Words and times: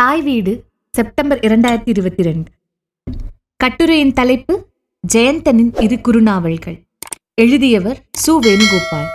தாய் 0.00 0.22
வீடு 0.22 0.64
செப்டம்பர் 0.90 1.38
இரண்டாயிரத்தி 1.38 1.88
இருபத்தி 1.88 2.22
ரெண்டு. 2.22 2.50
கட்டுரையின் 3.56 4.12
தலைப்பு 4.12 4.66
ஜெயந்தனின் 5.14 5.82
இரு 5.82 5.96
குறுநாவல்கள். 5.96 6.82
எழுதியவர் 7.34 8.02
சு. 8.26 8.30
வேணுகோபால். 8.30 9.06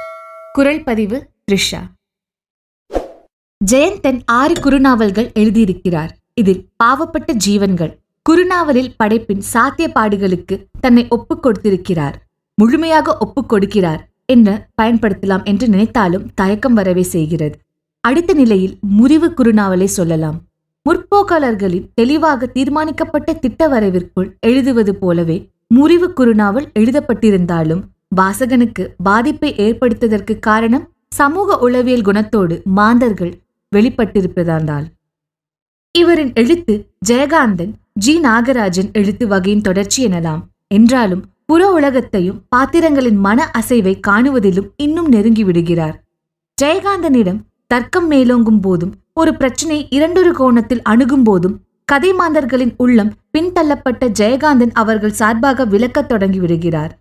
குரல் 0.54 0.84
பதிவு 0.84 1.30
த்ரிஷா. 1.52 1.82
ஜெயந்தன் 3.72 4.22
ஆறு 4.26 4.54
குறுநாவல்கள் 4.54 5.32
எழுதியிருக்கிறார். 5.34 6.10
இதில் 6.34 6.70
பாவப்பட்ட 6.84 7.34
ஜீவன்கள் 7.34 7.98
குறுநாவலில் 8.30 8.94
படைப்பின் 8.98 9.44
சாத்தியப்பாடுகளுக்கு 9.54 10.66
தன்னை 10.80 11.08
ஒப்புக் 11.10 11.44
கொடுத்திருக்கிறார். 11.44 12.26
முழுமையாக 12.56 13.18
ஒப்புக் 13.18 13.54
கொடுக்கிறார் 13.54 14.00
என்று 14.26 14.68
பயன்படுத்தலாம் 14.82 15.44
என்று 15.44 15.68
நினைத்தாலும் 15.68 16.34
தயக்கம் 16.34 16.74
வரவே 16.74 17.02
செய்கிறது. 17.02 17.60
அடுத்த 18.02 18.34
நிலையில் 18.34 18.78
முறிவு 18.82 19.34
குறுநாவலை 19.38 19.86
சொல்லலாம். 19.86 20.48
முற்போக்காளர்களின் 20.90 21.90
தெளிவாக 21.94 22.52
தீர்மானிக்கப்பட்ட 22.54 23.40
திட்ட 23.40 23.68
வரைவிற்குள் 23.68 24.40
எழுதுவது 24.40 24.96
போலவே 24.96 25.50
முறிவு 25.68 26.14
குறுநாவல் 26.18 26.72
எழுதப்பட்டிருந்தாலும் 26.80 27.82
வாசகனுக்கு 28.16 28.88
பாதிப்பை 29.04 29.56
ஏற்படுத்துவதற்கு 29.56 30.40
காரணம் 30.40 30.92
சமூக 31.10 31.58
உளவியல் 31.58 32.02
குணத்தோடு 32.02 32.64
மாந்தர்கள் 32.64 33.34
வெளிப்பட்டிருப்பதால் 33.76 34.86
இவரின் 35.92 36.34
எழுத்து 36.34 36.92
ஜெயகாந்தன் 37.10 37.72
ஜி. 37.94 38.22
நாகராஜன் 38.22 38.92
எழுத்து 38.94 39.28
வகையின் 39.28 39.62
தொடர்ச்சி 39.62 40.08
எனலாம். 40.08 40.42
என்றாலும் 40.68 41.26
புற 41.46 41.72
உலகத்தையும் 41.72 42.42
பாத்திரங்களின் 42.50 43.16
மன 43.16 43.52
அசைவை 43.58 44.00
காணுவதிலும் 44.08 44.70
இன்னும் 44.76 45.08
நெருங்கி 45.08 45.44
விடுகிறார் 45.44 46.04
ஜெயகாந்தனிடம் 46.62 47.40
தர்க்கம் 47.74 48.12
மேலோங்கும் 48.12 48.62
போதும் 48.62 48.94
ஒரு 49.14 49.36
பிரச்சனை 49.36 49.88
இரண்டொரு 49.90 50.34
கோணத்தில் 50.34 50.82
அணுகும் 50.82 51.24
போதும் 51.24 51.62
கதை 51.86 52.14
மாந்தர்களின் 52.14 52.74
உள்ளம் 52.78 53.14
பின்தள்ளப்பட்ட 53.38 54.08
ஜெயகாந்தன் 54.20 54.72
அவர்கள் 54.74 55.12
சார்பாக 55.12 55.66
விளக்கத் 55.66 56.08
தொடங்கி 56.08 56.40
விடுகிறார். 56.40 57.00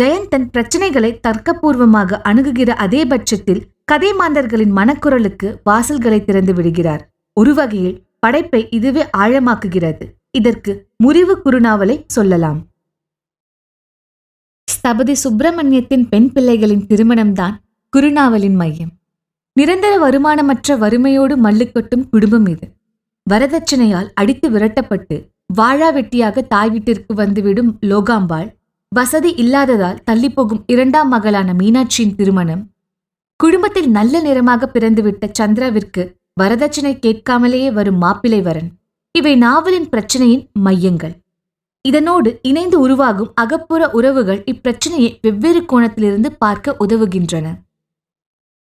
ஜெயந்தன் 0.00 0.48
பிரச்சனைகளை 0.52 1.20
தர்க்கபூர்வமாக 1.28 2.20
அணுகுகிற 2.24 2.68
அதே 2.68 3.04
பட்சத்தில் 3.04 3.62
கதை 3.84 4.12
மாந்தர்களின் 4.12 4.76
மனக்குரலுக்கு 4.76 5.54
வாசல்களை 5.64 6.24
திறந்து 6.24 6.54
விடுகிறார். 6.54 7.10
ஒரு 7.32 7.54
வகையில் 7.54 8.02
படைப்பை 8.18 8.68
இதுவே 8.70 9.04
ஆழமாக்குகிறது. 9.16 10.06
இதற்கு 10.30 10.86
முறிவு 10.96 11.40
குறுநாவலை 11.44 12.04
சொல்லலாம். 12.06 12.66
ஸ்தபதி 14.68 15.14
சுப்பிரமணியத்தின் 15.24 16.08
பெண் 16.08 16.30
பிள்ளைகளின் 16.34 16.86
திருமணம்தான் 16.86 17.56
குருநாவலின் 17.96 18.54
மையம். 18.54 18.97
நிரந்தர 19.58 19.92
வருமானமற்ற 19.98 20.76
வறுமையோடு 20.78 21.34
மல்லுக்கொட்டும் 21.36 22.04
குடும்பம் 22.10 22.46
இது. 22.46 22.66
வரதட்சணையால் 23.26 24.08
அடித்து 24.14 24.46
விரட்டப்பட்டு 24.50 25.16
வாழா 25.54 25.88
வெட்டியாக 25.92 26.42
தாய் 26.46 26.70
வீட்டிற்கு 26.70 27.12
வந்துவிடும் 27.14 27.70
லோகாம்பாள் 27.90 28.48
வசதி 28.92 29.30
இல்லாததால் 29.34 30.02
தள்ளிப்போகும் 30.10 30.62
இரண்டாம் 30.66 31.08
மகளான 31.08 31.48
மீனாட்சியின் 31.52 32.14
திருமணம். 32.14 32.62
குடும்பத்தில் 33.36 33.88
நல்ல 33.90 34.20
நிறமாக 34.20 34.70
பிறந்துவிட்ட 34.74 35.24
சந்திராவிற்கு 35.38 36.02
வரதட்சணை 36.40 36.92
கேட்காமலேயே 37.04 37.70
வரும் 37.72 38.02
மாப்பிளை 38.02 38.40
வரன் 38.42 38.68
இவை 39.14 39.36
நாவலின் 39.36 39.88
பிரச்சனையின் 39.88 40.44
மையங்கள். 40.66 41.14
இதனோடு 41.84 42.30
இணைந்து 42.42 42.76
உருவாகும் 42.80 43.32
அகப்புற 43.34 43.82
உறவுகள் 43.90 44.40
இப்பிரச்சனையை 44.52 45.10
வெவ்வேறு 45.22 45.62
கோணத்திலிருந்து 45.62 46.30
பார்க்க 46.38 46.76
உதவுகின்றன. 46.86 47.46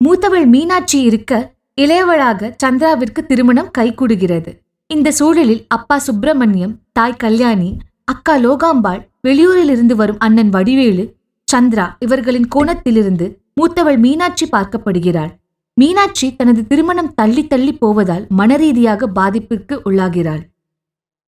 மூத்தவள் 0.09 0.47
மீனாட்சி 0.47 0.99
இருக்க 1.03 1.33
இளையவளாக 1.79 2.51
சந்திராவிற்கு 2.63 3.21
திருமணம் 3.27 3.71
கைகூடுகிறது. 3.79 4.51
இந்த 4.91 5.09
சூழலில் 5.11 5.65
அப்பா 5.69 5.97
சுப்பிரமணியம் 5.99 6.75
தாய் 6.93 7.17
கல்யாணி 7.17 7.71
அக்கா 8.05 8.35
லோகாம்பாள் 8.37 9.03
வெளியூரில் 9.29 9.71
இருந்து 9.71 9.95
வரும் 9.97 10.21
அண்ணன் 10.27 10.49
வடிவேலு 10.49 11.05
சந்திரா 11.49 11.87
இவர்களின் 11.99 12.49
கோணத்திலிருந்து 12.55 13.27
மூத்தவள் 13.61 13.99
மீனாட்சி 13.99 14.47
பார்க்கப்படுகிறாள். 14.57 15.33
மீனாட்சி 15.77 16.29
தனது 16.37 16.63
திருமணம் 16.67 17.13
தள்ளி 17.15 17.47
தள்ளி 17.47 17.73
போவதால் 17.73 18.25
மனரீதியாக 18.37 19.11
பாதிப்பிற்கு 19.19 19.75
உள்ளாகிறாள். 19.85 20.43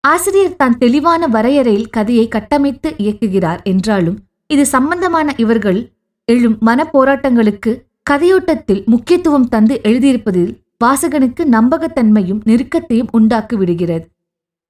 ஆசிரியர் 0.04 0.56
தான் 0.56 0.78
தெளிவான 0.78 1.22
வரையறையில் 1.26 1.90
கதையை 1.90 2.26
கட்டமைத்து 2.28 2.88
இயக்குகிறார் 2.96 3.62
என்றாலும் 3.64 4.18
இது 4.46 4.64
சம்பந்தமான 4.66 5.34
இவர்கள் 5.36 5.80
எழும் 6.28 6.58
மனப்போராட்டங்களுக்கு 6.66 7.72
கதையோட்டத்தில் 8.06 8.82
முக்கியத்துவம் 8.84 9.48
தந்து 9.48 9.74
எழுதியிருப்பதில் 9.82 10.52
வாசகனுக்கு 10.84 11.42
நம்பகத்தன்மையும் 11.50 12.40
நெருக்கத்தையும் 12.44 13.10
உண்டாக்கி 13.10 13.56
விடுகிறது 13.56 14.06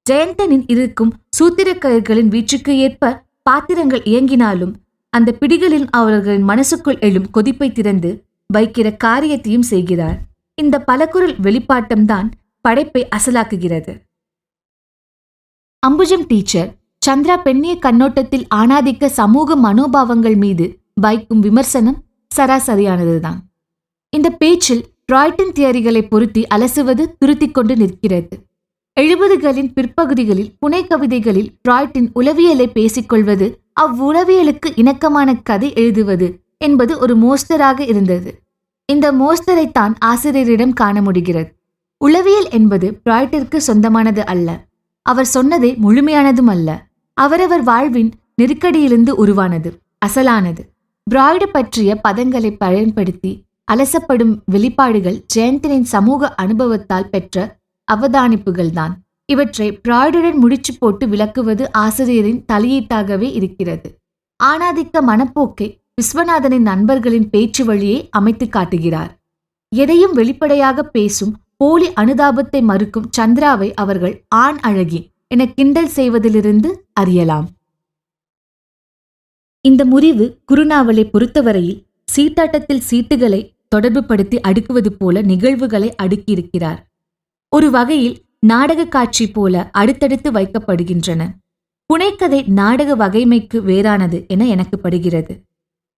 ஜெயந்தனின் 0.09 0.65
இருக்கும் 0.67 1.11
சூத்திரக்கயர்களின் 1.37 2.31
வீச்சுக்கு 2.33 2.73
ஏற்ப 2.77 3.13
பாத்திரங்கள் 3.43 4.03
இயங்கினாலும் 4.03 4.73
அந்த 5.13 5.29
பிடிகளில் 5.39 5.87
அவர்களின் 5.91 6.45
மனசுக்குள் 6.49 6.99
எழும் 6.99 7.31
கொதிப்பை 7.31 7.71
திறந்து 7.71 8.11
வைக்கிற 8.53 8.87
காரியத்தையும் 8.97 9.67
செய்கிறார். 9.71 10.17
இந்த 10.57 10.75
பலகுரல் 10.87 11.35
வெளிப்பாட்டம்தான் 11.45 12.29
படைப்பை 12.65 13.01
அசலாக்குகிறது. 13.15 13.93
அம்புஜம் 15.83 16.25
டீச்சர் 16.27 16.69
சந்திரா 17.01 17.35
பெண்ணிய 17.41 17.73
கண்ணோட்டத்தில் 17.81 18.45
ஆணாதிக்க 18.55 19.05
சமூக 19.19 19.55
மனோபாவங்கள் 19.55 20.37
மீது 20.37 20.65
வைக்கும் 21.01 21.39
விமர்சனம் 21.39 21.99
சராசரியானதுதான். 22.35 23.37
இந்த 24.09 24.29
பேச்சில் 24.29 24.85
ராய்டன் 25.11 25.51
தியரிகளை 25.55 26.07
பொருத்தி 26.07 26.47
அலசுவது 26.55 27.05
துருத்திக் 27.17 27.53
கொண்டு 27.53 27.75
நிற்கிறது. 27.75 28.37
எழுபதுகளின் 28.99 29.71
பிற்பகுதிகளில் 29.73 30.53
புனை 30.59 30.87
கவிதைகளில் 30.87 31.51
ராய்டின் 31.69 32.09
உளவியலை 32.13 32.67
பேசிக்கொள்வது 32.67 33.59
அவ்வுளவியலுக்கு 33.81 34.71
இணக்கமான 34.75 35.35
கதை 35.35 35.73
எழுதுவது 35.73 36.39
என்பது 36.57 36.99
ஒரு 36.99 37.17
மோஸ்தராக 37.17 37.79
இருந்தது. 37.79 38.41
இந்த 38.85 39.11
மோஸ்தரைத்தான் 39.11 39.93
ஆசிரியரிடம் 39.99 40.73
காண 40.73 41.01
முடிகிறது. 41.01 41.55
உளவியல் 41.97 42.49
என்பது 42.49 43.01
பிராய்டிற்கு 43.05 43.57
சொந்தமானது 43.57 44.25
அல்ல. 44.25 44.65
அவர் 45.01 45.29
சொன்னதே 45.33 45.77
முழுமையானதும் 45.77 46.47
அல்ல. 46.47 46.85
அவரவர் 47.13 47.63
வாழ்வின் 47.63 48.13
நெருக்கடியிலிருந்து 48.41 49.09
உருவானது 49.09 49.79
அசலானது. 50.05 50.70
பிராய்டு 51.09 51.45
பற்றிய 51.51 51.99
பதங்களை 52.07 52.55
பயன்படுத்தி 52.57 53.31
அலசப்படும் 53.71 54.33
வெளிப்பாடுகள் 54.51 55.17
ஜெயந்தனின் 55.35 55.87
சமூக 55.93 56.29
அனுபவத்தால் 56.35 57.09
பெற்ற 57.09 57.57
அவதானிப்புகள்தான். 57.87 58.93
இவற்றை 59.25 59.67
பிராய்டுடன் 59.87 60.33
முடிச்சு 60.33 60.73
போட்டு 60.79 61.07
விளக்குவது 61.07 61.71
ஆசிரியரின் 61.71 62.45
தலையீட்டாகவே 62.53 63.29
இருக்கிறது. 63.31 63.89
ஆணாதிக்க 64.43 65.01
மனப்போக்கை 65.07 65.67
விஸ்வநாதனின் 65.95 66.67
நண்பர்களின் 66.69 67.29
பேச்சு 67.29 67.65
வழியே 67.65 68.07
அமைத்து 68.11 68.49
காட்டுகிறார். 68.49 69.11
எதையும் 69.75 70.13
வெளிப்படையாக 70.13 70.83
பேசும் 70.83 71.33
போலி 71.57 71.89
அனுதாபத்தை 71.89 72.61
மறுக்கும் 72.61 73.09
சந்திராவை 73.17 73.71
அவர்கள் 73.73 74.15
ஆண் 74.35 74.59
அழகி 74.61 75.01
என 75.27 75.45
கிண்டல் 75.45 75.91
செய்வதிலிருந்து 75.95 76.69
அறியலாம். 76.93 77.49
இந்த 79.61 79.85
முறிவு 79.85 80.39
குறுநாவலை 80.51 81.09
பொறுத்தவரையில் 81.09 81.85
சீட்டாட்டத்தில் 82.15 82.81
சீட்டுகளை 82.89 83.53
தொடர்புபடுத்தி 83.75 84.39
அடுக்குவது 84.47 84.87
போல 84.87 85.21
நிகழ்வுகளை 85.21 85.95
அடுக்கியிருக்கிறார். 86.03 86.77
ஒரு 87.49 87.71
வகையில் 87.71 88.21
நாடக 88.39 88.85
காட்சி 88.85 89.31
போல 89.31 89.69
அடுத்தடுத்து 89.71 90.31
வைக்கப்படுகின்றன. 90.31 91.27
புனைக்கதை 91.93 92.47
நாடக 92.47 92.95
வகைமைக்கு 92.95 93.53
வேறானது 93.53 94.27
என 94.27 94.47
எனக்கு 94.47 94.79
படுகிறது. 94.79 95.43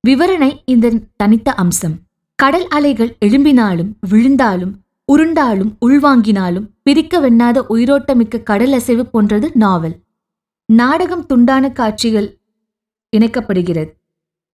விவரணை 0.08 0.58
இந்த 0.66 0.92
தனித்த 1.16 1.54
அம்சம். 1.54 1.96
கடல் 2.36 2.68
அலைகள் 2.68 3.18
எழும்பினாலும் 3.26 3.92
விழுந்தாலும் 4.10 4.82
உருண்டாலும் 5.12 5.72
உள்வாங்கினாலும் 5.86 6.68
பிரிக்க 6.84 7.30
வெண்ணாத 7.30 7.64
உயிரோட்டமிக்க 7.70 8.44
கடல் 8.44 8.72
அசைவு 8.72 9.06
போன்றது 9.06 9.52
நாவல். 9.54 9.96
நாடகம் 10.66 11.26
துண்டான 11.30 11.72
காட்சிகள் 11.72 12.38
இணைக்கப்படுகிறது. 13.14 13.92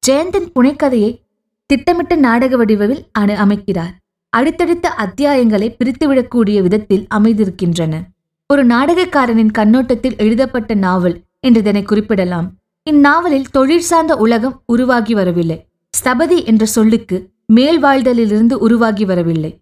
ஜெயந்தன் 0.07 0.51
புனைக்கதையை 0.55 1.21
திட்டமிட்ட 1.65 2.15
நாடக 2.15 2.57
வடிவில் 2.57 3.07
அணு 3.11 3.33
அமைக்கிறார். 3.33 3.97
அடுத்தடுத்த 4.29 4.93
அத்தியாயங்களை 4.97 5.75
பிரித்துவிடக்கூடிய 5.77 6.61
விதத்தில் 6.61 7.07
அமைந்திருக்கின்றன. 7.15 8.01
ஒரு 8.47 8.65
நாடகக்காரனின் 8.65 9.51
கண்ணோட்டத்தில் 9.51 10.15
எழுதப்பட்ட 10.17 10.73
நாவல் 10.73 11.21
என்று 11.39 11.59
இதனை 11.59 11.83
குறிப்பிடலாம். 11.83 12.55
இந்நாவலில் 12.91 13.45
தொழில் 13.51 13.81
சார்ந்த 13.81 14.15
உலகம் 14.15 14.61
உருவாகி 14.65 15.13
வரவில்லை. 15.13 15.67
ஸ்தபதி 16.03 16.45
என்ற 16.45 16.65
சொல்லுக்கு 16.65 17.29
மேல் 17.45 17.83
வாழ்தலிலிருந்து 17.83 18.53
உருவாகி 18.53 19.05
வரவில்லை. 19.05 19.61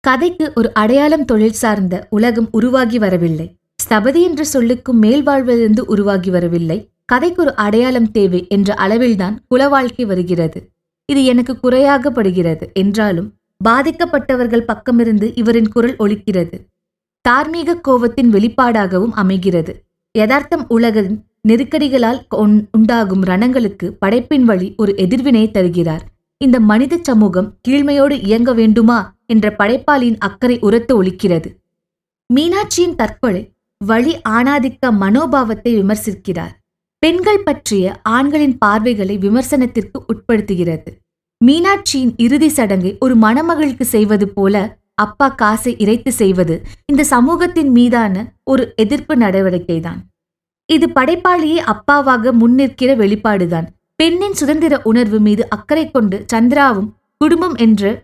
கதைக்கு 0.00 0.52
ஒரு 0.54 0.74
அடையாளம் 0.74 1.24
தொழில் 1.24 1.52
சார்ந்த 1.52 2.06
உலகம் 2.10 2.48
உருவாகி 2.50 2.98
வரவில்லை. 2.98 3.56
ஸ்தபதி 3.88 4.22
என்ற 4.22 4.44
சொல்லுக்கும் 4.52 4.92
மேல் 4.92 5.22
வாழ்வதிலிருந்து 5.22 5.84
உருவாகி 5.86 6.30
வரவில்லை. 6.30 6.89
கதைக்கு 7.10 7.42
ஒரு 7.42 7.56
அடையாளம் 7.56 8.10
தேவை 8.10 8.46
என்ற 8.48 8.74
அளவில்தான் 8.74 9.38
குல 9.48 9.68
வாழ்க்கை 9.68 10.04
வருகிறது. 10.04 10.70
இது 11.12 11.24
எனக்கு 11.24 11.58
குறையாகப்படுகிறது 11.62 12.72
என்றாலும் 12.72 13.32
பாதிக்கப்பட்டவர்கள் 13.68 14.64
பக்கமிருந்து 14.66 15.32
இவரின் 15.34 15.68
குரல் 15.68 15.96
ஒலிக்கிறது. 15.96 16.52
தார்மீக 17.20 17.80
கோபத்தின் 17.88 18.32
வெளிப்பாடாகவும் 18.32 19.10
அமைகிறது. 19.10 19.84
யதார்த்தம் 20.12 20.64
உலகின் 20.68 21.24
நெருக்கடிகளால் 21.48 22.26
கொண்- 22.36 22.64
உண்டாகும் 22.72 23.24
ரணங்களுக்கு 23.24 23.90
படைப்பின் 23.98 24.44
வழி 24.44 24.74
ஒரு 24.76 24.96
எதிர்வினை 24.96 25.50
தருகிறார். 25.50 26.04
இந்த 26.38 26.60
மனித 26.60 26.98
சமூகம் 27.02 27.58
கீழ்மையோடு 27.68 28.24
இயங்க 28.24 28.54
வேண்டுமா 28.54 29.16
என்ற 29.26 29.54
படைப்பாளியின் 29.58 30.18
அக்கறை 30.18 30.58
உரத்து 30.60 31.02
ஒலிக்கிறது. 31.02 31.56
மீனாட்சியின் 32.34 32.94
தற்கொலை 32.96 33.52
வழி 33.78 34.16
ஆணாதிக்க 34.28 34.90
மனோபாவத்தை 34.90 35.82
விமர்சிக்கிறார். 35.82 36.58
பெண்கள் 37.02 37.42
பற்றிய 37.42 38.00
ஆண்களின் 38.02 38.58
பார்வைகளை 38.58 39.18
விமர்சனத்திற்கு 39.18 39.98
உட்படுத்துகிறது. 40.08 40.90
மீனாட்சியின் 41.44 42.12
இறுதி 42.16 42.48
சடங்கை 42.48 42.96
ஒரு 43.00 43.16
மணமகளுக்கு 43.16 43.84
செய்வது 43.84 44.28
போல 44.28 44.78
அப்பா 44.94 45.28
காசை 45.28 45.76
இறைத்து 45.78 46.12
செய்வது 46.12 46.62
இந்த 46.86 47.04
சமூகத்தின் 47.04 47.70
மீதான 47.70 48.24
ஒரு 48.44 48.72
எதிர்ப்பு 48.76 49.14
நடவடிக்கைதான். 49.14 50.00
இது 50.64 50.86
படைப்பாளியே 50.94 51.60
அப்பாவாக 51.72 52.32
முன்னிற்கிற 52.32 52.90
வெளிப்பாடுதான். 52.96 53.66
பெண்ணின் 53.96 54.32
சுதந்திர 54.32 54.80
உணர்வு 54.82 55.20
மீது 55.20 55.48
அக்கறை 55.48 55.90
கொண்டு 55.90 56.24
சந்திராவும் 56.32 56.90
குடும்பம் 57.16 57.56
என்ற 57.56 58.02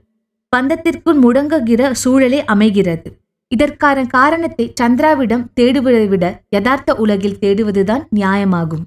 பந்தத்திற்குள் 0.56 1.22
முடங்குகிற 1.22 1.92
சூழலே 2.04 2.40
அமைகிறது. 2.46 3.08
இதற்கான 3.48 4.04
காரணத்தை 4.04 4.72
சந்திராவிடம் 4.80 5.44
தேடுவதை 5.60 6.08
விட 6.08 6.24
யதார்த்த 6.50 6.94
உலகில் 6.94 7.38
தேடுவதுதான் 7.40 8.04
நியாயமாகும். 8.16 8.84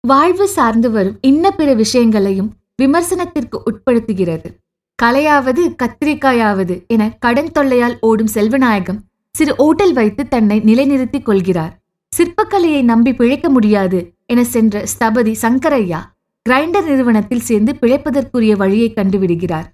வாழ்வு 0.00 0.48
சார்ந்து 0.48 0.90
வரும் 0.90 1.18
இன்ன 1.20 1.50
பிற 1.50 1.74
விஷயங்களையும் 1.74 2.50
விமர்சனத்திற்கு 2.82 3.56
உட்படுத்துகிறது. 3.64 4.48
கலையாவது 5.02 5.62
கத்திரிக்காயாவது 5.82 6.86
என 6.86 7.02
கடன் 7.18 7.52
தொல்லையால் 7.58 7.96
ஓடும் 8.00 8.32
செல்வநாயகம் 8.34 9.00
சிறு 9.34 9.52
ஓட்டல் 9.56 9.92
வைத்து 9.92 10.28
தன்னை 10.28 10.60
நிலைநிறுத்திக் 10.60 11.24
கொள்கிறார். 11.24 11.74
சிற்பக்கலையை 12.12 12.82
நம்பி 12.82 13.14
பிழைக்க 13.14 13.48
முடியாது 13.50 13.98
என 14.26 14.44
சென்ற 14.44 14.84
ஸ்தபதி 14.92 15.34
சங்கரையா 15.42 16.00
கிரைண்டர் 16.48 16.86
நிறுவனத்தில் 16.86 17.46
சேர்ந்து 17.48 17.72
பிழைப்பதற்குரிய 17.80 18.52
வழியை 18.56 18.92
கண்டுவிடுகிறார். 18.96 19.68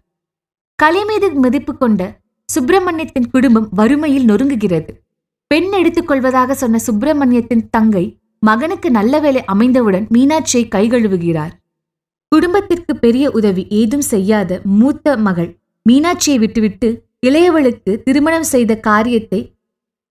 கலை 0.79 1.05
மீது 1.05 1.33
மதிப்பு 1.35 1.77
கொண்ட 1.77 2.03
சுப்பிரமணியத்தின் 2.49 3.29
குடும்பம் 3.31 3.69
வறுமையில் 3.71 4.29
நொறுங்குகிறது. 4.31 4.93
பெண் 5.47 5.71
எடுத்துக்கொள்வதாக 5.73 6.51
சொன்ன 6.53 6.79
சுப்பிரமணியத்தின் 6.87 7.65
தங்கை 7.71 8.05
மகனுக்கு 8.39 8.89
நல்ல 8.91 9.21
வேலை 9.21 9.43
அமைந்தவுடன் 9.45 10.07
மீனாட்சியை 10.15 10.65
கைகழுவுகிறார். 10.75 11.53
குடும்பத்திற்கு 12.33 12.93
பெரிய 12.97 13.31
உதவி 13.31 13.63
ஏதும் 13.71 14.07
செய்யாத 14.13 14.61
மூத்த 14.65 15.17
மகள் 15.17 15.51
மீனாட்சியை 15.87 16.39
விட்டுவிட்டு 16.39 16.89
இளையவளுக்கு 17.27 18.03
திருமணம் 18.03 18.49
செய்த 18.55 18.73
காரியத்தை 18.79 19.41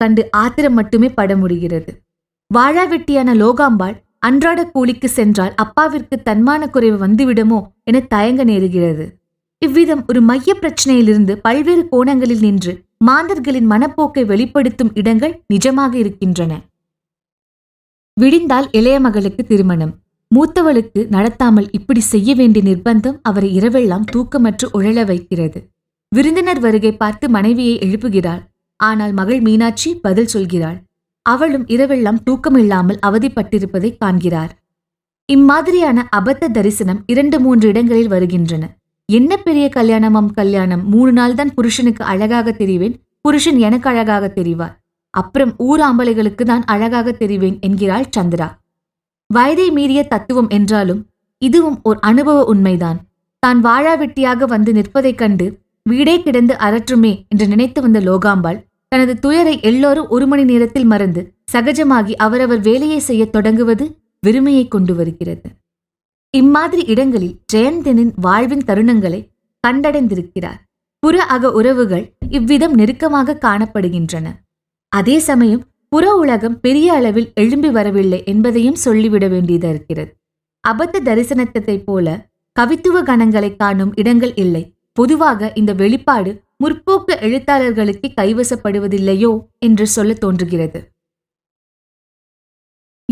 கண்டு 0.02 0.24
ஆத்திரம் 0.32 0.74
மட்டுமே 0.74 1.10
பட 1.10 1.36
முடிகிறது. 1.36 1.92
வாழாவெட்டியான 2.52 3.30
லோகாம்பாள் 3.42 3.96
அன்றாட 4.20 4.60
கூலிக்கு 4.66 5.10
சென்றால் 5.10 5.54
அப்பாவிற்கு 5.56 6.16
தன்மான 6.26 6.70
குறைவு 6.70 6.98
வந்துவிடுமோ 7.06 7.60
என 7.84 8.00
தயங்க 8.00 8.44
நேருகிறது. 8.44 9.06
இவ்விதம் 9.62 10.04
ஒரு 10.08 10.22
மைய 10.22 10.54
பிரச்சனையிலிருந்து 10.62 11.34
பல்வேறு 11.36 11.84
கோணங்களில் 11.90 12.40
நின்று 12.40 12.74
மாந்தர்களின் 12.98 13.68
மனப்போக்கை 13.72 14.24
வெளிப்படுத்தும் 14.26 14.92
இடங்கள் 14.94 15.34
நிஜமாக 15.54 15.94
இருக்கின்றன. 15.96 16.54
விடிந்தால் 18.18 18.68
இளைய 18.72 19.00
மகளுக்கு 19.00 19.44
திருமணம். 19.46 19.94
மூத்தவளுக்கு 20.36 21.02
நடத்தாமல் 21.10 21.68
இப்படி 21.72 22.00
செய்ய 22.00 22.36
வேண்டிய 22.36 22.64
நிர்பந்தம் 22.66 23.18
அவரை 23.22 23.50
இரவெல்லாம் 23.60 24.06
தூக்கமற்று 24.14 24.68
உழல 24.74 25.06
வைக்கிறது. 25.06 25.60
விருந்தினர் 26.12 26.60
வருகை 26.60 26.92
பார்த்து 26.98 27.30
மனைவியை 27.30 27.76
எழுப்புகிறாள். 27.80 28.42
ஆனால் 28.80 29.14
மகள் 29.14 29.42
மீனாட்சி 29.42 29.90
பதில் 29.96 30.32
சொல்கிறாள். 30.34 30.78
அவளும் 31.26 31.66
இரவெல்லாம் 31.66 32.24
தூக்கமில்லாமல் 32.26 33.00
அவதிப்பட்டிருப்பதை 33.08 33.92
காண்கிறார். 33.98 34.52
இம்மாதிரியான 35.30 36.00
அபத்த 36.16 36.50
தரிசனம் 36.50 37.04
இரண்டு 37.06 37.40
மூன்று 37.40 37.68
இடங்களில் 37.68 38.08
வருகின்றன. 38.08 38.64
என்ன 39.10 39.38
பெரிய 39.38 39.70
கல்யாணமாம் 39.76 40.30
கல்யாணம்? 40.32 40.84
மூணு 40.90 41.12
நாள் 41.12 41.34
தான் 41.34 41.54
புருஷனுக்கு 41.54 42.04
அழகாக 42.04 42.52
தெரிவேன். 42.52 42.96
புருஷன் 43.22 43.58
எனக்கு 43.58 43.90
அழகாக 43.90 44.26
தெரிவார். 44.36 44.74
அப்புறம் 45.10 45.52
ஊர் 45.58 45.80
ஆம்பளைகளுக்கு 45.80 46.44
தான் 46.44 46.64
அழகாக 46.66 47.12
தெரிவேன் 47.12 47.58
என்கிறாள் 47.60 48.08
சந்திரா. 48.18 48.48
வயதை 49.30 49.68
மீறிய 49.72 50.04
தத்துவம் 50.04 50.50
என்றாலும் 50.50 51.02
இதுவும் 51.42 51.78
ஒரு 51.84 52.00
அனுபவ 52.02 52.44
உண்மைதான். 52.44 53.00
தான் 53.40 53.60
வாழாவெட்டியாக 53.66 54.44
வந்து 54.46 54.72
நிற்பதைக் 54.74 55.18
கண்டு 55.18 55.46
வீடே 55.84 56.16
கிடந்து 56.22 56.54
அரற்றுமே 56.54 57.14
என்று 57.28 57.48
நினைத்து 57.48 57.82
வந்த 57.82 58.00
லோகாம்பாள் 58.00 58.60
தனது 58.88 59.20
துயரை 59.20 59.60
எல்லோரும் 59.62 60.08
ஒரு 60.08 60.28
மணி 60.28 60.44
நேரத்தில் 60.44 60.86
மறந்து 60.86 61.22
சகஜமாகி 61.54 62.14
அவரவர் 62.16 62.60
வேலையை 62.60 63.00
செய்யத் 63.00 63.34
தொடங்குவது 63.34 63.86
வெறுமையை 64.28 64.68
கொண்டு 64.68 64.96
வருகிறது. 64.96 65.48
இம்மாதிரி 66.40 66.84
இடங்களில் 66.86 67.36
ஜெயந்தனின் 67.54 68.12
வாழ்வின் 68.16 68.64
தருணங்களை 68.68 69.20
கண்டடைந்திருக்கிறார். 69.68 70.60
புற 71.00 71.24
அக 71.24 71.52
உறவுகள் 71.52 72.14
இவ்விதம் 72.30 72.74
நெருக்கமாக 72.74 73.38
காணப்படுகின்றன. 73.42 74.28
அதே 74.88 75.20
சமயம் 75.20 75.64
புற 75.90 76.16
உலகம் 76.16 76.60
பெரிய 76.60 76.94
அளவில் 76.94 77.32
எழும்பி 77.36 77.70
வரவில்லை 77.70 78.24
என்பதையும் 78.26 78.76
சொல்லிவிட 78.76 79.28
வேண்டியது 79.28 79.70
இருக்கிறது. 79.70 80.12
அபத்த 80.68 81.04
தரிசனத்தைப் 81.06 81.86
போல 81.86 82.28
கவித்துவ 82.60 83.04
கணங்களை 83.04 83.56
காணும் 83.56 83.94
இடங்கள் 83.96 84.34
இல்லை. 84.36 84.64
பொதுவாக 84.94 85.52
இந்த 85.56 85.74
வெளிப்பாடு 85.74 86.42
முற்போக்கு 86.64 87.14
எழுத்தாளர்களுக்கு 87.28 88.10
கைவசப்படுவதில்லையோ 88.22 89.32
என்று 89.60 89.88
சொல்ல 89.88 90.14
தோன்றுகிறது. 90.14 90.80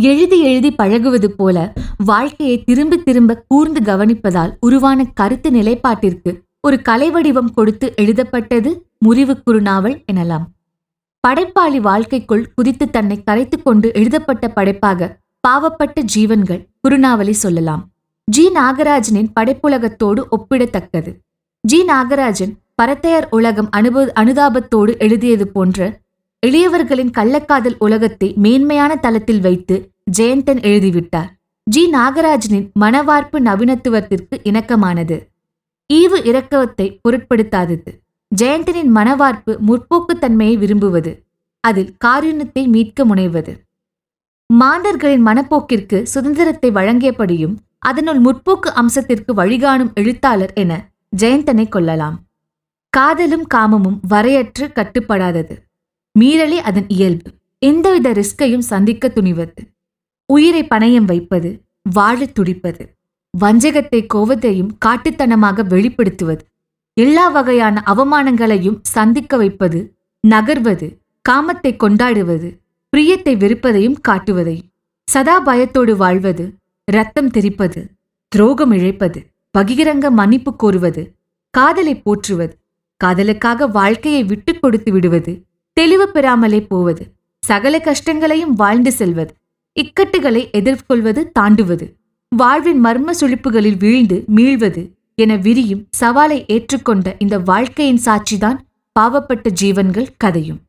எழுதி 0.01 0.41
எழுதி 0.41 0.71
பழகுவது 0.71 1.31
போல 1.31 1.73
வாழ்க்கையை 1.97 2.63
திரும்ப 2.63 2.95
திரும்ப 2.95 3.45
கூர்ந்து 3.47 3.79
கவனிப்பதால் 3.79 4.57
உருவான 4.59 5.05
கருத்து 5.13 5.49
நிலைப்பாட்டிற்கு 5.49 6.41
ஒரு 6.61 6.81
கலை 6.81 7.11
வடிவம் 7.11 7.53
கொடுத்து 7.53 7.93
எழுதப்பட்டது 7.95 8.85
முறிவு 8.99 9.41
குறுநாவல் 9.45 10.03
எனலாம். 10.11 10.45
படைப்பாளி 11.19 11.79
வாழ்க்கைக்குள் 11.79 12.45
குதித்து 12.55 12.89
தன்னை 12.89 13.23
கரைத்துக் 13.23 13.63
கொண்டு 13.63 13.93
எழுதப்பட்ட 13.93 14.47
படைப்பாக 14.47 15.19
பாவப்பட்ட 15.47 16.01
ஜீவன்கள் 16.01 16.67
குறுநாவலை 16.83 17.31
சொல்லலாம். 17.31 17.89
ஜி. 18.25 18.49
நாகராஜனின் 18.49 19.31
படைப்புலகத்தோடு 19.39 20.23
ஒப்பிடத்தக்கது. 20.31 21.13
ஜி. 21.61 21.85
நாகராஜன் 21.85 22.53
பரத்தையர் 22.81 23.25
உலகம் 23.29 23.69
அனுபவ 23.71 24.11
அனுதாபத்தோடு 24.19 24.97
எழுதியது 24.97 25.47
போன்ற 25.47 26.01
எளியவர்களின் 26.47 27.11
கள்ளக்காதல் 27.17 27.75
உலகத்தை 27.77 28.33
மேன்மையான 28.35 28.95
தளத்தில் 28.95 29.41
வைத்து 29.41 29.92
ஜெயந்தன் 30.17 30.61
எழுதிவிட்டார். 30.69 31.29
ஜி. 31.63 31.89
நாகராஜனின் 31.89 32.71
மனவார்ப்பு 32.79 33.37
நவீனத்துவத்திற்கு 33.39 34.35
இணக்கமானது. 34.43 35.17
ஈவு 35.93 36.17
இரக்கத்தை 36.29 36.99
பொருட்படுத்தாதது. 37.01 37.91
ஜெயந்தனின் 38.41 38.91
மனவார்ப்பு 38.95 39.57
முற்போக்குத்தன்மையை 39.67 40.57
விரும்புவது. 40.57 41.23
அதில் 41.59 41.95
காருண்யத்தை 42.05 42.67
மீட்க 42.67 43.05
முனைவது. 43.05 43.53
மாந்தர்களின் 44.53 45.25
மனப்போக்கிற்கு 45.25 46.03
சுதந்திரத்தை 46.03 46.71
வழங்கியபடியும் 46.71 47.55
அதனுள் 47.79 48.21
முற்போக்கு 48.21 48.71
அம்சத்திற்கு 48.73 49.35
வழிகாணும் 49.35 49.93
எழுத்தாளர் 49.93 50.53
என 50.53 50.91
ஜெயந்தனை 51.17 51.69
கொள்ளலாம். 51.69 52.21
காதலும் 52.89 53.47
காமமும் 53.53 53.99
வரையற்று 54.09 54.67
கட்டுப்படாதது. 54.71 55.55
மீறலே 56.19 56.57
அதன் 56.57 56.87
இயல்பு. 56.87 57.31
எந்தவித 57.59 58.11
ரிஸ்கையும் 58.11 58.69
சந்திக்க 58.71 59.07
துணிவது. 59.07 59.72
உயிரை 60.33 60.63
பணயம் 60.63 61.05
வைப்பது 61.05 61.49
வாழத் 61.91 62.35
துடிப்பது 62.39 62.83
வஞ்சகத்தை 63.33 63.99
கோவத்தையும் 64.13 64.73
காட்டுத்தனமாக 64.85 65.63
வெளிப்படுத்துவது 65.67 66.43
எல்லா 66.97 67.25
வகையான 67.27 67.83
அவமானங்களையும் 67.85 68.81
சந்திக்க 68.87 69.37
வைப்பது 69.37 69.79
நகர்வது 70.23 70.87
காமத்தை 71.25 71.71
கொண்டாடுவது 71.75 72.49
பிரியத்தை 72.93 73.33
வெறுப்பதையும் 73.37 73.99
காட்டுவதையும் 74.07 74.69
சதா 75.07 75.35
பயத்தோடு 75.39 75.93
வாழ்வது 75.95 76.45
ரத்தம் 76.87 77.31
தெரிப்பது 77.31 77.81
துரோகம் 78.31 78.71
இழைப்பது 78.71 79.19
பகிரங்க 79.55 80.05
மன்னிப்பு 80.09 80.51
கோருவது 80.63 81.03
காதலை 81.53 81.95
போற்றுவது 82.01 82.53
காதலுக்காக 83.01 83.67
வாழ்க்கையை 83.71 84.23
விட்டுக் 84.23 84.61
கொடுத்து 84.61 84.91
விடுவது 84.91 85.33
தெளிவு 85.77 86.05
பெறாமலே 86.13 86.59
போவது 86.67 87.03
சகல 87.43 87.79
கஷ்டங்களையும் 87.79 88.53
வாழ்ந்து 88.53 88.91
செல்வது 88.91 89.33
இக்கட்டுகளை 89.81 90.51
எதிர்கொள்வது 90.51 91.31
தாண்டுவது. 91.39 91.85
வாழ்வின் 92.29 92.83
மர்ம 92.85 93.11
சுழிப்புகளில் 93.11 93.77
வீழ்ந்து 93.77 94.23
மீள்வது 94.35 94.91
என 95.15 95.35
விரியும் 95.35 95.87
சவாலை 95.99 96.37
ஏற்றுக்கொண்ட 96.47 97.15
இந்த 97.19 97.39
வாழ்க்கையின் 97.39 98.01
சாட்சிதான் 98.05 98.59
பாவப்பட்ட 98.99 99.49
ஜீவன்கள் 99.49 100.07
கதையும். 100.17 100.59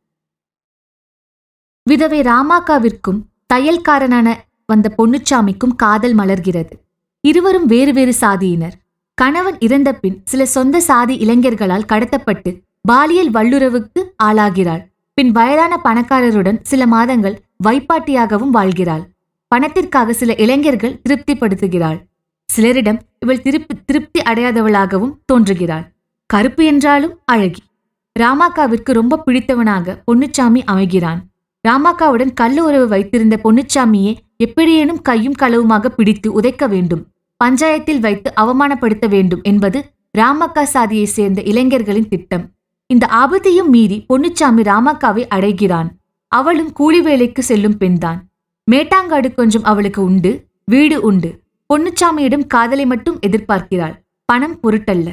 விதவை 1.83 2.21
ராமாக்காவிற்கும் 2.21 3.21
தையல்காரனான 3.55 4.35
வந்த 4.67 4.95
பொன்னுச்சாமிக்கும் 4.99 5.77
காதல் 5.77 6.17
மலர்கிறது. 6.17 6.73
இருவரும் 7.21 7.67
வேறு 7.67 7.93
வேறு 7.93 8.15
சாதியினர். 8.21 8.73
கணவன் 9.15 9.59
இறந்த 9.59 9.95
பின் 9.95 10.23
சில 10.25 10.47
சொந்த 10.47 10.81
சாதி 10.81 11.19
இளைஞர்களால் 11.19 11.89
கடத்தப்பட்டு 11.93 12.61
பாலியல் 12.81 13.31
வல்லுறவுக்கு 13.31 14.01
ஆளாகிறாள். 14.23 14.83
பின் 15.15 15.31
வயதான 15.31 15.81
பணக்காரருடன் 15.85 16.59
சில 16.63 16.87
மாதங்கள் 16.87 17.41
வைப்பாட்டியாகவும் 17.65 18.55
வாழ்கிறாள். 18.55 19.03
பணத்திற்காக 19.49 20.13
சில 20.13 20.35
இளைஞர்கள் 20.35 21.01
திருப்திப்படுத்துகிறாள். 21.09 21.99
சிலரிடம் 22.57 23.01
இவள் 23.19 23.43
திருப்தி 23.43 23.75
திருப்தி 23.87 24.21
அடையாதவளாகவும் 24.21 25.15
தோன்றுகிறாள். 25.33 25.85
கருப்பு 26.27 26.65
என்றாலும் 26.65 27.19
அழகி. 27.25 27.63
ராமாக்காவிற்கு 28.21 28.93
ரொம்ப 28.93 29.23
பிடித்தவனாக 29.27 30.03
பொன்னுச்சாமி 30.13 30.63
அமைகிறான். 30.65 31.21
ராமாக்காவுடன் 31.69 32.33
கள்ள 32.33 32.65
உறவு 32.65 32.89
வைத்திருந்த 32.89 33.39
பொன்னுச்சாமியை 33.45 34.17
எப்படியேனும் 34.37 35.03
கையும் 35.03 35.35
களவுமாக 35.39 35.87
பிடித்து 35.87 36.41
உதைக்க 36.41 36.69
வேண்டும். 36.69 37.07
பஞ்சாயத்தில் 37.45 37.99
வைத்து 37.99 38.33
அவமானப்படுத்த 38.37 39.09
வேண்டும் 39.09 39.41
என்பது 39.43 39.93
ராமக்கா 40.19 40.63
சாதியைச் 40.63 41.15
சேர்ந்த 41.17 41.43
இளைஞர்களின் 41.43 42.09
திட்டம். 42.09 42.54
இந்த 42.95 43.07
ஆபத்தையும் 43.13 43.71
மீறி 43.75 43.97
பொன்னுச்சாமி 44.09 44.63
ராமக்காவை 44.63 45.23
அடைகிறான். 45.29 45.89
அவளும் 46.33 46.73
கூலி 46.73 47.01
வேலைக்கு 47.01 47.43
செல்லும் 47.43 47.77
பெண்தான். 47.77 48.21
மேட்டாங்காடு 48.71 49.35
கொஞ்சம் 49.35 49.65
அவளுக்கு 49.65 50.03
உண்டு 50.03 50.31
வீடு 50.65 51.01
உண்டு. 51.01 51.31
பொன்னுச்சாமியிடம் 51.71 52.47
காதலை 52.47 52.87
மட்டும் 52.87 53.19
எதிர்பார்க்கிறாள். 53.27 53.97
பணம் 54.25 54.59
பொருட்டல்ல. 54.63 55.09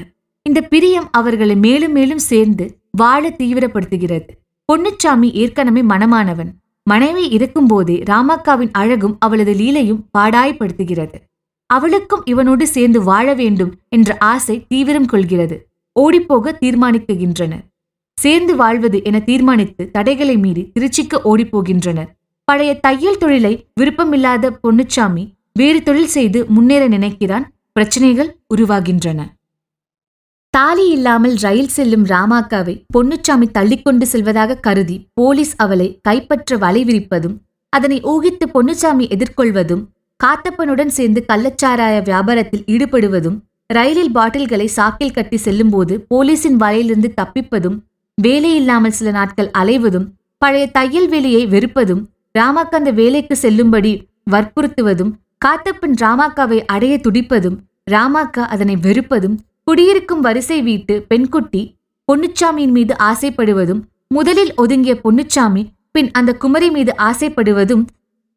இந்த 0.45 0.61
பிரியம் 0.61 1.07
அவர்களை 1.11 1.55
மேலும் 1.55 1.91
மேலும் 1.91 2.23
சேர்ந்து 2.29 2.65
வாழ 2.91 3.29
தீவிரப்படுத்துகிறது. 3.29 4.29
பொன்னுச்சாமி 4.69 5.31
ஏற்கனவே 5.31 5.81
மனமானவன் 5.81 6.51
மனைவி 6.83 7.25
இருக்கும்போதே 7.27 7.97
ராமக்காவின் 8.09 8.71
அழகும் 8.71 9.17
அவளது 9.19 9.53
லீலையும் 9.53 10.05
பாடாய்படுத்துகிறது 10.17 11.17
அவளுக்கும் 11.69 12.23
இவனோடு 12.25 12.63
சேர்ந்து 12.63 13.00
வாழ 13.03 13.33
வேண்டும் 13.33 13.73
என்ற 13.89 14.17
ஆசை 14.19 14.55
தீவிரம் 14.67 15.05
கொள்கிறது. 15.05 15.57
ஓடிப்போக 16.00 16.53
தீர்மானிக்குகின்றனர் 16.61 17.69
சேர்ந்து 18.23 18.53
வாழ்வது 18.55 18.97
என 19.03 19.19
தீர்மானித்து 19.19 19.83
தடைகளை 19.91 20.35
மீறி 20.37 20.63
திருச்சிக்கு 20.73 21.17
ஓடிப்போகின்றனர். 21.31 22.09
பழைய 22.47 22.71
தையல் 22.79 23.17
தொழிலை 23.17 23.53
விருப்பமில்லாத 23.79 24.51
பொன்னுச்சாமி 24.63 25.23
வேறு 25.59 25.79
தொழில் 25.83 26.11
செய்து 26.15 26.39
முன்னேற 26.49 26.83
நினைக்கிறான். 26.87 27.45
பிரச்சனைகள் 27.71 28.29
உருவாகின்றன. 28.55 29.19
தாலி 30.53 30.85
இல்லாமல் 30.89 31.35
ரயில் 31.35 31.73
செல்லும் 31.75 32.05
ராமாக்காவை 32.05 32.73
பொன்னுச்சாமி 32.95 33.47
தள்ளிக்கொண்டு 33.57 34.05
செல்வதாக 34.05 34.57
கருதி 34.59 34.97
போலீஸ் 35.13 35.53
அவளை 35.57 35.87
கைப்பற்ற 36.01 36.57
வலை 36.57 36.81
விரிப்பதும் 36.83 37.37
அதனை 37.73 37.97
ஊகித்து 38.03 38.45
பொன்னுச்சாமி 38.55 39.05
எதிர்கொள்வதும் 39.15 39.83
காத்தப்பனுடன் 40.19 40.91
சேர்ந்து 40.97 41.21
கள்ளச்சாராய 41.27 41.95
வியாபாரத்தில் 42.01 42.65
ஈடுபடுவதும் 42.67 43.37
ரயிலில் 43.69 44.13
பாட்டில்களை 44.13 44.67
சாக்கில் 44.75 45.13
கட்டி 45.13 45.37
செல்லும்போது 45.37 45.93
போலீசின் 46.09 46.57
வலையிலிருந்து 46.57 47.09
தப்பிப்பதும் 47.21 47.77
வேலையில்லாமல் 48.21 48.95
சில 48.95 49.09
நாட்கள் 49.11 49.49
அலைவதும் 49.57 50.07
பழைய 50.41 50.65
தையல் 50.67 51.09
வேலையை 51.09 51.43
வெறுப்பதும் 51.47 52.01
ராமாக்கா 52.37 52.77
அந்த 52.77 52.91
வேலைக்கு 52.91 53.35
செல்லும்படி 53.35 53.91
வற்புறுத்துவதும் 54.31 55.11
காத்தப்பன் 55.45 55.95
ராமாக்காவை 56.01 56.59
அடைய 56.65 56.93
துடிப்பதும் 56.97 57.57
ராமாக்கா 57.91 58.43
அதனை 58.47 58.75
வெறுப்பதும் 58.77 59.37
குடியிருக்கும் 59.63 60.21
வரிசை 60.21 60.59
வீட்டு 60.61 60.95
பெண்குட்டி 61.09 61.61
பொன்னுச்சாமியின் 62.07 62.73
மீது 62.73 62.93
ஆசைப்படுவதும் 63.01 63.81
முதலில் 64.07 64.53
ஒதுங்கிய 64.55 64.93
பொன்னுச்சாமி 65.03 65.63
பின் 65.91 66.09
அந்த 66.11 66.31
குமரி 66.35 66.69
மீது 66.69 66.91
ஆசைப்படுவதும் 66.99 67.83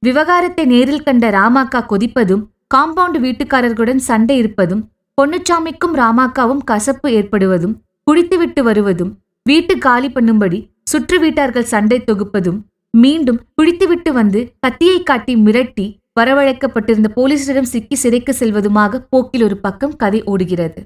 விவகாரத்தை 0.02 0.64
நேரில் 0.64 1.04
கண்ட 1.04 1.26
ராமாக்கா 1.30 1.80
கொதிப்பதும் 1.84 2.42
காம்பவுண்ட் 2.74 3.18
வீட்டுக்காரர்களுடன் 3.18 4.02
சண்டை 4.02 4.36
இருப்பதும் 4.36 4.82
பொன்னுச்சாமிக்கும் 5.18 5.94
ராமாக்காவும் 5.94 6.62
கசப்பு 6.64 7.08
ஏற்படுவதும் 7.10 7.74
குடித்துவிட்டு 8.06 8.62
வருவதும் 8.62 9.12
வீட்டு 9.46 9.78
காலி 9.78 10.08
பண்ணும்படி 10.08 10.58
சுற்று 10.82 11.16
வீட்டார்கள் 11.20 11.64
சண்டை 11.64 11.98
தொகுப்பதும் 11.98 12.60
மீண்டும் 12.94 13.40
குடித்துவிட்டு 13.54 14.12
வந்து 14.12 14.40
கத்தியை 14.60 15.02
காட்டி 15.02 15.36
மிரட்டி 15.36 15.86
வரவழைக்கப்பட்டிருந்த 16.20 17.08
போலீசரிடம் 17.16 17.70
சிக்கி 17.70 17.94
சிறைக்கு 17.94 18.32
செல்வதுமாக 18.40 19.00
போக்கில் 19.10 19.42
ஒரு 19.42 19.56
பக்கம் 19.56 19.96
கதை 19.96 20.20
ஓடுகிறது. 20.22 20.80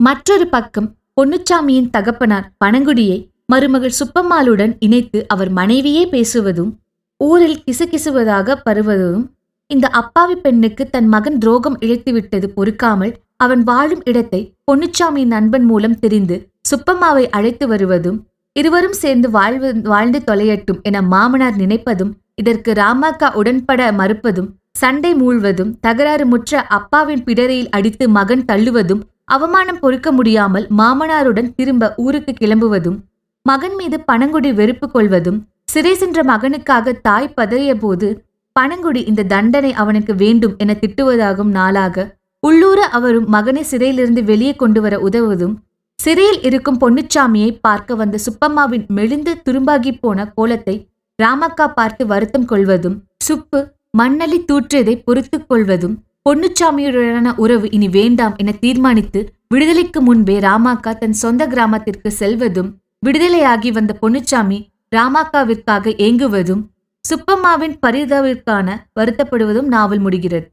மற்றொரு 0.00 0.46
பக்கம் 0.48 0.88
பொன்னுச்சாமியின் 1.20 1.90
தகப்பனார் 1.90 2.50
பனங்குடியை 2.64 3.18
மருமகள் 3.44 3.98
சுப்பம்மாளுடன் 4.00 4.74
இணைத்து 4.78 5.26
அவர் 5.26 5.50
மனைவியே 5.50 6.04
பேசுவதும் 6.10 6.72
ஊரில் 7.20 7.62
கிசுகிசுவதாக 7.66 8.56
பருவதும் 8.64 9.24
இந்த 9.70 9.88
அப்பாவி 9.88 10.36
பெண்ணுக்கு 10.36 10.90
தன் 10.90 11.08
மகன் 11.08 11.38
துரோகம் 11.38 11.78
இழைத்துவிட்டது 11.80 12.46
பொறுக்காமல் 12.46 13.14
அவன் 13.36 13.62
வாழும் 13.62 14.02
இடத்தை 14.04 14.54
பொன்னுச்சாமியின் 14.66 15.26
நண்பன் 15.26 15.64
மூலம் 15.64 15.98
தெரிந்து 15.98 16.36
சுப்பம்மாவை 16.68 17.24
அழைத்து 17.30 17.64
வருவதும் 17.66 18.18
இருவரும் 18.56 18.96
சேர்ந்து 18.98 19.28
வாழ்வு 19.30 19.68
வாழ்ந்து 19.84 20.20
தொலையட்டும் 20.20 20.80
என 20.82 21.02
மாமனார் 21.08 21.58
நினைப்பதும் 21.58 22.14
இதற்கு 22.34 22.70
ராமாக்கா 22.72 23.28
உடன்பட 23.34 23.82
மறுப்பதும் 23.92 24.48
சண்டை 24.78 25.12
மூழ்வதும் 25.14 25.70
தகராறு 25.80 26.24
முற்ற 26.24 26.60
அப்பாவின் 26.70 27.22
பிடரையில் 27.24 27.70
அடித்து 27.70 28.04
மகன் 28.08 28.44
தள்ளுவதும் 28.44 29.04
அவமானம் 29.28 29.80
பொறுக்க 29.80 30.08
முடியாமல் 30.12 30.66
மாமனாருடன் 30.78 31.50
திரும்ப 31.54 31.90
ஊருக்கு 31.96 32.32
கிளம்புவதும் 32.34 32.98
மகன் 33.46 33.76
மீது 33.76 33.96
பனங்குடி 34.04 34.50
வெறுப்பு 34.52 34.86
கொள்வதும் 34.88 35.38
சிறை 35.68 35.92
சென்ற 35.94 36.18
மகனுக்காக 36.24 36.92
தாய் 37.02 37.34
பதறிய 37.36 37.72
போது 37.76 38.08
பனங்குடி 38.56 39.00
இந்த 39.04 39.26
தண்டனை 39.26 39.72
அவனுக்கு 39.74 40.12
வேண்டும் 40.16 40.54
என 40.58 40.74
திட்டுவதாகும் 40.74 41.50
நாளாக 41.50 42.06
உள்ளூர 42.42 42.80
அவரும் 42.90 43.28
மகனை 43.28 43.62
சிறையிலிருந்து 43.64 44.22
வெளியே 44.24 44.54
கொண்டு 44.54 44.80
வர 44.80 44.94
உதவுவதும் 45.00 45.54
சிறையில் 45.98 46.40
இருக்கும் 46.40 46.78
பொன்னுச்சாமியை 46.80 47.58
பார்க்க 47.60 47.94
வந்த 47.94 48.18
சுப்பம்மாவின் 48.18 48.86
மெலிந்து 48.86 49.42
துரும்பாகி 49.50 49.98
போன 50.00 50.26
கோலத்தை 50.34 50.88
ராமக்கா 51.22 51.66
பார்த்து 51.68 52.06
வருத்தம் 52.06 52.44
கொள்வதும் 52.44 53.04
சுப்பு 53.18 53.74
மண்ணலி 53.98 54.38
தூற்றியதை 54.52 55.02
பொறுத்துக் 55.04 55.48
கொள்வதும் 55.48 55.96
பொன்னுச்சாமியுடனான 56.22 57.34
உறவு 57.36 57.70
இனி 57.70 57.88
வேண்டாம் 57.88 58.34
என 58.36 58.52
தீர்மானித்து 58.52 59.20
விடுதலைக்கு 59.48 60.00
முன்பே 60.00 60.38
ராமாக்கா 60.38 60.98
தன் 60.98 61.12
சொந்த 61.12 61.46
கிராமத்திற்கு 61.46 62.10
செல்வதும் 62.18 62.70
விடுதலையாகி 63.06 63.72
வந்த 63.72 63.94
பொன்னுச்சாமி 64.02 64.58
ராமாக்காவிற்காக 64.96 65.94
ஏங்குவதும் 65.98 66.62
சுப்பம்மாவின் 67.04 67.76
பரிதாவிற்கான 67.86 68.68
வருத்தப்படுவதும் 69.00 69.68
நாவல் 69.68 69.98
முடிகிறது. 69.98 70.46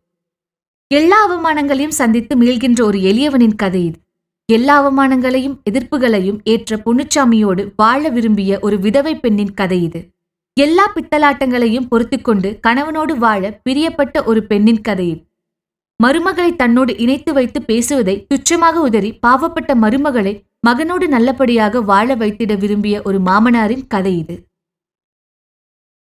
எல்லா 0.88 1.20
அவமானங்களையும் 1.28 1.98
சந்தித்து 2.00 2.34
மீள்கின்ற 2.38 2.82
ஒரு 2.84 2.98
எளியவனின் 2.98 3.56
கதை 3.56 3.86
இது. 3.86 4.00
எல்லா 4.50 4.74
அவமானங்களையும் 4.80 5.56
எதிர்ப்புகளையும் 5.70 6.40
ஏற்ற 6.44 6.78
பொன்னுச்சாமியோடு 6.86 7.64
வாழ 7.76 8.10
விரும்பிய 8.10 8.60
ஒரு 8.62 8.80
விதவை 8.80 9.14
பெண்ணின் 9.20 9.54
கதை 9.54 9.84
இது. 9.84 10.00
எல்லா 10.54 10.86
பித்தலாட்டங்களையும் 10.96 11.88
பொறுத்துக்கொண்டு 11.92 12.50
கணவனோடு 12.68 13.14
வாழ 13.18 13.44
பிரியப்பட்ட 13.70 14.24
ஒரு 14.26 14.42
பெண்ணின் 14.44 14.82
கதை 14.82 15.08
இது. 15.10 15.24
மருமகளை 16.04 16.52
தன்னோடு 16.56 16.94
இணைத்து 16.98 17.34
வைத்து 17.34 17.60
பேசுவதை 17.62 18.16
துச்சமாக 18.30 18.76
உதறி 18.88 19.12
பாவப்பட்ட 19.28 19.72
மருமகளை 19.84 20.34
மகனோடு 20.68 21.08
நல்லபடியாக 21.08 21.82
வாழ 21.82 22.16
வைத்திட 22.16 22.54
விரும்பிய 22.60 23.02
ஒரு 23.04 23.20
மாமனாரின் 23.20 23.86
கதை 23.88 24.18
இது. 24.18 24.36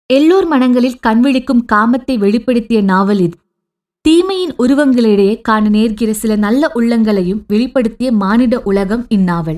எல்லோர் 0.10 0.46
மனங்களில் 0.46 1.02
கண்விழிக்கும் 1.08 1.66
காமத்தை 1.74 2.16
வெளிப்படுத்திய 2.18 2.82
நாவல் 2.82 3.20
இது. 3.20 3.38
தீமையின் 4.08 4.52
உருவங்களிடையே 4.64 5.42
காண 5.42 5.70
நேர்கிற 5.70 6.12
சில 6.12 6.36
நல்ல 6.36 6.68
உள்ளங்களையும் 6.76 7.42
வெளிப்படுத்திய 7.48 8.10
மானிட 8.12 8.62
உலகம் 8.62 9.04
இந்நாவல். 9.10 9.58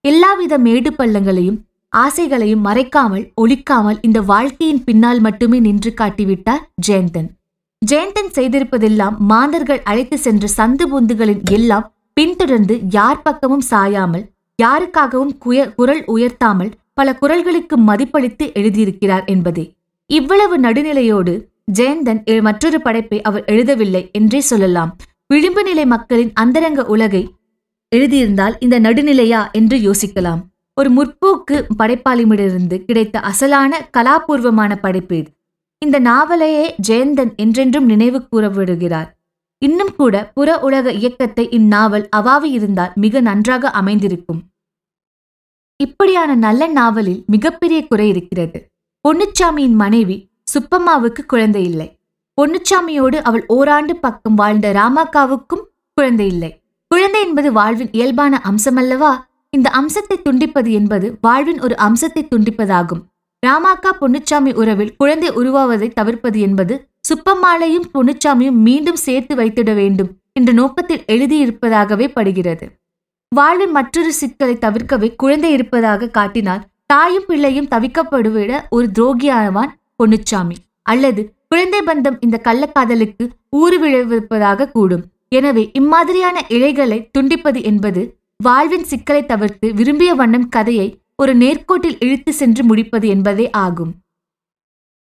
எல்லாவித 0.00 0.58
மேடு 0.58 0.90
பள்ளங்களையும் 0.90 1.58
ஆசைகளையும் 1.92 2.64
மறைக்காமல் 2.64 3.24
ஒழிக்காமல் 3.42 4.00
இந்த 4.00 4.20
வாழ்க்கையின் 4.32 4.82
பின்னால் 4.84 5.20
மட்டுமே 5.20 5.58
நின்று 5.58 5.94
காட்டிவிட்டார் 6.00 6.64
ஜெயந்தன். 6.88 7.28
ஜெயந்தன் 7.82 8.32
செய்திருப்பதெல்லாம் 8.34 9.16
மாந்தர்கள் 9.30 9.82
அழைத்து 9.84 10.18
சென்ற 10.18 10.48
சந்து 10.56 10.86
பொந்துகளின் 10.92 11.44
எல்லாம் 11.50 11.88
பின்தொடர்ந்து 12.14 12.80
யார் 12.90 13.22
பக்கமும் 13.22 13.64
சாயாமல் 13.70 14.26
யாருக்காகவும் 14.58 15.34
குய 15.38 15.70
குரல் 15.70 16.04
உயர்த்தாமல் 16.06 16.76
பல 16.94 17.18
குரல்களுக்கு 17.22 17.78
மதிப்பளித்து 17.86 18.46
எழுதியிருக்கிறார் 18.52 19.26
என்பதே. 19.26 19.66
இவ்வளவு 20.10 20.58
நடுநிலையோடு 20.58 21.34
ஜெயந்தன் 21.68 22.20
மற்றொரு 22.40 22.78
படைப்பை 22.80 23.18
அவர் 23.22 23.44
எழுதவில்லை 23.44 24.02
என்றே 24.10 24.40
சொல்லலாம். 24.40 24.90
விளிம்பு 25.26 25.62
நிலை 25.62 25.84
மக்களின் 25.86 26.32
அந்தரங்க 26.34 26.80
உலகை 26.84 27.22
எழுதியிருந்தால் 27.92 28.56
இந்த 28.60 28.76
நடுநிலையா 28.80 29.40
என்று 29.52 29.76
யோசிக்கலாம். 29.78 30.42
ஒரு 30.76 30.90
முற்போக்கு 30.90 31.56
படைப்பாளிமிடமிருந்து 31.78 32.76
கிடைத்த 32.84 33.20
அசலான 33.20 33.72
கலாபூர்வமான 33.96 34.72
படைப்பு 34.76 35.16
இது. 35.16 35.30
இந்த 35.82 35.96
நாவலையே 36.00 36.64
ஜெயந்தன் 36.88 37.32
என்றென்றும் 37.36 37.84
நினைவு 37.84 38.18
கூறவிடுகிறார். 38.30 39.08
இன்னும் 39.62 39.92
கூட 39.96 40.14
புற 40.34 40.48
உலக 40.58 40.92
இயக்கத்தை 40.92 41.44
இந்நாவல் 41.48 42.06
அவாவி 42.16 42.50
இருந்தால் 42.56 42.92
மிக 42.94 43.20
நன்றாக 43.20 43.70
அமைந்திருக்கும். 43.70 44.40
இப்படியான 45.80 46.30
நல்ல 46.46 46.66
நாவலில் 46.68 47.22
மிகப்பெரிய 47.26 47.80
குறை 47.86 48.08
இருக்கிறது. 48.08 48.58
பொன்னுச்சாமியின் 49.04 49.76
மனைவி 49.82 50.16
சுப்பம்மாவுக்கு 50.46 51.22
குழந்தை 51.26 51.62
இல்லை. 51.64 51.88
பொன்னுச்சாமியோடு 52.38 53.18
அவள் 53.22 53.44
ஓராண்டு 53.46 53.94
பக்கம் 53.96 54.34
வாழ்ந்த 54.34 54.66
ராமாக்காவுக்கும் 54.72 55.64
குழந்தை 55.94 56.26
இல்லை. 56.26 56.50
குழந்தை 56.90 57.20
என்பது 57.20 57.52
வாழ்வின் 57.52 57.92
இயல்பான 57.92 58.40
அம்சமல்லவா? 58.44 59.12
இந்த 59.50 59.68
அம்சத்தை 59.70 60.16
துண்டிப்பது 60.22 60.70
என்பது 60.70 61.06
வாழ்வின் 61.20 61.60
ஒரு 61.60 61.74
அம்சத்தை 61.76 62.22
துண்டிப்பதாகும். 62.28 63.02
ராமாக்கா 63.46 63.90
பொன்னுச்சாமி 64.00 64.52
உறவில் 64.54 64.96
குழந்தை 64.96 65.30
உருவாவதை 65.30 65.88
தவிர்ப்பது 65.92 66.38
என்பது 66.40 66.74
சுப்பம்மாளையும் 67.08 67.88
பொன்னுச்சாமியும் 67.94 68.60
மீண்டும் 68.66 69.00
சேர்த்து 69.06 69.34
வைத்திட 69.34 69.74
வேண்டும் 69.74 70.10
என்ற 70.32 70.52
நோக்கத்தில் 70.52 71.04
எழுதியிருப்பதாகவே 71.06 72.06
படுகிறது. 72.08 72.66
வாழ்வின் 73.32 73.70
மற்றொரு 73.70 74.12
சிக்கலை 74.12 74.56
தவிர்க்கவே 74.56 75.08
குழந்தை 75.16 75.50
இருப்பதாக 75.52 76.08
காட்டினால் 76.08 76.62
தாயும் 76.86 77.26
பிள்ளையும் 77.26 77.68
தவிக்கப்படுவிட 77.68 78.52
ஒரு 78.70 78.86
துரோகியானவான் 78.98 79.72
பொன்னுச்சாமி. 80.02 80.56
அல்லது 80.82 81.34
குழந்தை 81.48 81.80
பந்தம் 81.80 82.16
இந்த 82.20 82.40
கள்ளக்காதலுக்கு 82.44 83.24
ஊறு 83.50 83.76
கூடும். 84.72 85.04
எனவே 85.28 85.70
இம்மாதிரியான 85.72 86.36
இழைகளை 86.48 86.98
துண்டிப்பது 87.18 87.62
என்பது 87.62 88.02
வாழ்வின் 88.42 88.84
சிக்கலை 88.84 89.26
தவிர்த்து 89.26 89.74
விரும்பிய 89.74 90.14
வண்ணம் 90.14 90.48
கதையை 90.48 90.88
ஒரு 91.22 91.32
நேர்கோட்டில் 91.36 91.98
இழுத்து 91.98 92.32
சென்று 92.32 92.64
முடிப்பது 92.64 93.08
என்பதே 93.08 93.50
ஆகும். 93.50 93.92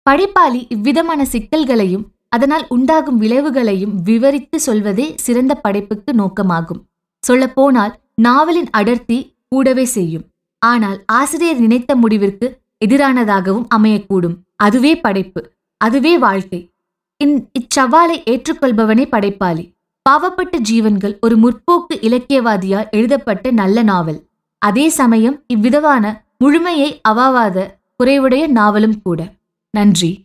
படைப்பாளி 0.02 0.66
இவ்விதமான 0.68 1.24
சிக்கல்களையும் 1.24 2.04
அதனால் 2.28 2.64
உண்டாகும் 2.68 3.20
விளைவுகளையும் 3.20 3.94
விவரித்து 4.02 4.60
சொல்வதே 4.60 5.06
சிறந்த 5.16 5.54
படைப்புக்கு 5.54 6.12
நோக்கமாகும். 6.12 6.80
சொல்லப்போனால் 7.22 7.92
நாவலின் 8.14 8.70
அடர்த்தி 8.70 9.18
கூடவே 9.48 9.84
செய்யும். 9.84 10.24
ஆனால் 10.58 10.98
ஆசிரியர் 11.06 11.58
நினைத்த 11.58 11.96
முடிவிற்கு 11.96 12.46
எதிரானதாகவும் 12.84 13.66
அமையக்கூடும். 13.76 14.36
அதுவே 14.56 15.00
படைப்பு 15.00 15.52
அதுவே 15.76 16.18
வாழ்க்கை. 16.18 16.70
இந் 17.16 17.38
இச்சவாலை 17.58 18.16
ஏற்றுக்கொள்பவனே 18.30 19.04
படைப்பாளி. 19.08 19.72
பாவப்பட்ட 20.10 20.56
ஜீவன்கள் 20.56 21.18
ஒரு 21.20 21.38
முற்போக்கு 21.38 21.94
இலக்கியவாதியால் 21.94 22.90
எழுதப்பட்ட 22.90 23.50
நல்ல 23.50 23.82
நாவல். 23.82 24.26
அதே 24.58 24.88
சமயம் 24.88 25.42
இவ்விதமான 25.46 26.24
முழுமையை 26.38 27.00
அவாவாத 27.08 27.66
குறைவுடைய 28.02 28.46
நாவலும் 28.46 29.02
கூட. 29.02 29.32
நன்றி. 29.70 30.23